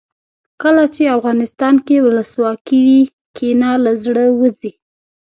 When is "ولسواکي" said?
2.05-2.79